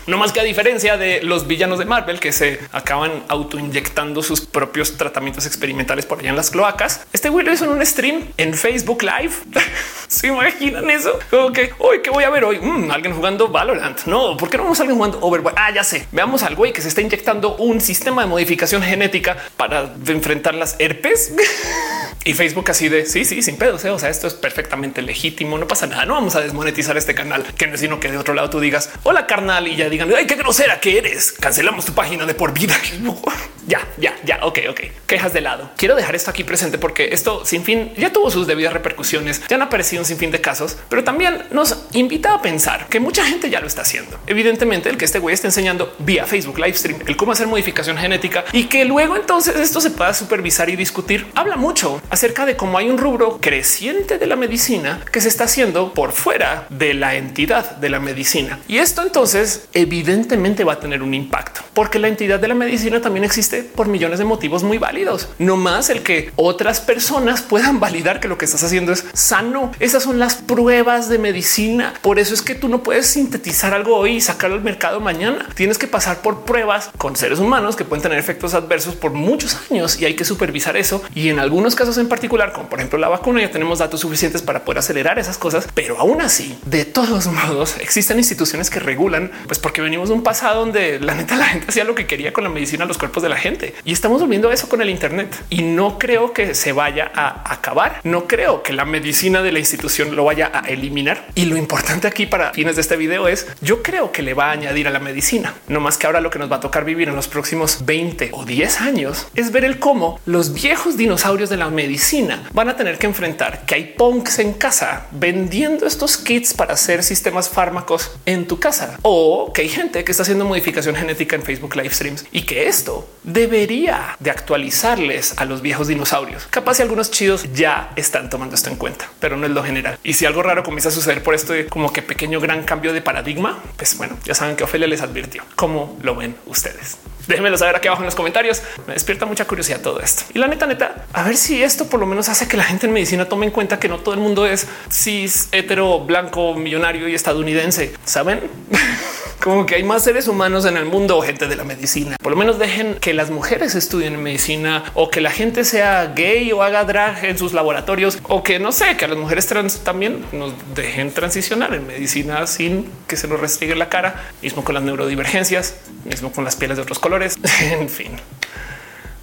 [0.07, 3.23] No más que a diferencia de los villanos de Marvel que se acaban
[3.65, 7.05] autoinyectando sus propios tratamientos experimentales por allá en las cloacas.
[7.13, 9.33] Este güey lo hizo en un stream en Facebook Live.
[10.07, 11.17] ¿Se imaginan eso?
[11.29, 14.05] Como que hoy que voy a ver hoy mm, alguien jugando Valorant.
[14.05, 15.55] No, ¿por qué no vamos a alguien jugando Overwatch?
[15.57, 16.07] Ah, ya sé.
[16.11, 20.75] Veamos al güey que se está inyectando un sistema de modificación genética para enfrentar las
[20.79, 21.33] herpes.
[22.25, 23.83] y Facebook así de sí, sí, sin pedos.
[23.85, 23.89] ¿eh?
[23.89, 25.57] O sea, esto es perfectamente legítimo.
[25.57, 26.05] No pasa nada.
[26.05, 28.59] No vamos a desmonetizar este canal que no es sino que de otro lado tú
[28.59, 31.33] digas hola carnal y ya digan ay, qué grosera que eres.
[31.33, 32.75] Cancelamos tu página de por vida.
[33.67, 34.39] ya, ya, ya.
[34.43, 34.81] Ok, ok.
[35.07, 35.71] Quejas de lado.
[35.77, 39.41] Quiero dejar esto aquí presente porque esto sin fin ya tuvo sus debidas repercusiones.
[39.47, 43.25] Ya han aparecido un sinfín de casos, pero también nos invita a pensar que mucha
[43.25, 44.19] gente ya lo está haciendo.
[44.27, 47.97] Evidentemente, el que este güey está enseñando vía Facebook live stream el cómo hacer modificación
[47.97, 51.27] genética y que luego entonces esto se pueda supervisar y discutir.
[51.35, 55.45] Habla mucho acerca de cómo hay un rubro creciente de la medicina que se está
[55.45, 58.59] haciendo por fuera de la entidad de la medicina.
[58.67, 63.01] Y esto entonces evidentemente va a tener un impacto porque la entidad de la medicina
[63.01, 65.29] también existe por millones de motivos muy válidos.
[65.39, 69.71] No más el que otras personas puedan validar que lo que estás haciendo es sano.
[69.79, 71.93] Esas son las pruebas de medicina.
[72.01, 75.49] Por eso es que tú no puedes sintetizar algo hoy y sacarlo al mercado mañana.
[75.55, 79.57] Tienes que pasar por pruebas con seres humanos que pueden tener efectos adversos por muchos
[79.69, 81.01] años y hay que supervisar eso.
[81.13, 84.41] Y en algunos casos en particular, como por ejemplo la vacuna, ya tenemos datos suficientes
[84.41, 85.67] para poder acelerar esas cosas.
[85.73, 90.23] Pero aún así, de todos modos, existen instituciones que regulan, pues porque venimos de un
[90.23, 93.23] pasado donde la neta la gente hacía lo que quería con la medicina, los cuerpos
[93.23, 93.44] de la gente
[93.83, 97.99] y estamos volviendo eso con el Internet y no creo que se vaya a acabar.
[98.03, 101.27] No creo que la medicina de la institución lo vaya a eliminar.
[101.35, 104.47] Y lo importante aquí para fines de este video es yo creo que le va
[104.47, 106.85] a añadir a la medicina, no más que ahora lo que nos va a tocar
[106.85, 111.49] vivir en los próximos 20 o 10 años es ver el cómo los viejos dinosaurios
[111.49, 116.17] de la medicina van a tener que enfrentar que hay punks en casa vendiendo estos
[116.17, 120.45] kits para hacer sistemas fármacos en tu casa o que hay gente que está haciendo
[120.45, 125.89] modificación genética en Facebook live streams y que esto debería de actualizarles a los viejos
[125.89, 126.47] dinosaurios.
[126.49, 129.99] Capaz si algunos chidos ya están tomando esto en cuenta, pero no es lo general.
[130.03, 133.01] Y si algo raro comienza a suceder por esto como que pequeño gran cambio de
[133.01, 135.43] paradigma, pues bueno, ya saben que Ofelia les advirtió.
[135.55, 136.97] ¿Cómo lo ven ustedes?
[137.27, 138.63] Déjenmelo saber aquí abajo en los comentarios.
[138.87, 140.23] Me despierta mucha curiosidad todo esto.
[140.33, 142.87] Y la neta, neta, a ver si esto por lo menos hace que la gente
[142.87, 147.09] en medicina tome en cuenta que no todo el mundo es cis, hetero, blanco, millonario
[147.09, 147.93] y estadounidense.
[148.05, 148.39] ¿Saben?
[149.45, 152.17] como que hay más seres humanos en el mundo, gente de la medicina.
[152.19, 156.51] Por lo menos dejen que las mujeres estudien medicina o que la gente sea gay
[156.51, 159.83] o haga drag en sus laboratorios o que no sé, que a las mujeres trans
[159.83, 164.73] también nos dejen transicionar en medicina sin que se nos restringe la cara, mismo con
[164.73, 165.75] las neurodivergencias,
[166.05, 167.37] mismo con las pieles de otros colores.
[167.61, 168.13] en fin,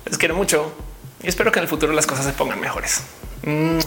[0.05, 0.73] les quiero mucho
[1.21, 3.03] y espero que en el futuro las cosas se pongan mejores.
[3.43, 3.81] Mm.